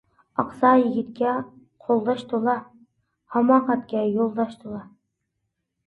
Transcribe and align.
ئاقسا 0.43 0.71
يىگىتكە 0.79 1.33
قولداش 1.89 2.25
تولا، 2.33 2.57
ھاماقەتكە 3.37 4.05
يولداش 4.19 4.61
تولا. 4.65 4.85